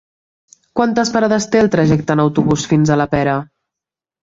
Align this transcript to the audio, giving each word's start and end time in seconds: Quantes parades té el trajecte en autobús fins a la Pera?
Quantes 0.79 1.11
parades 1.17 1.47
té 1.57 1.61
el 1.67 1.69
trajecte 1.77 2.17
en 2.19 2.23
autobús 2.25 2.67
fins 2.75 2.95
a 2.97 3.01
la 3.03 3.09
Pera? 3.15 3.39